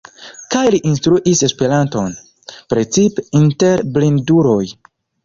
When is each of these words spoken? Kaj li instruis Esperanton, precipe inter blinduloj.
Kaj 0.53 0.61
li 0.75 0.77
instruis 0.91 1.41
Esperanton, 1.47 2.07
precipe 2.75 3.27
inter 3.41 3.85
blinduloj. 3.99 4.65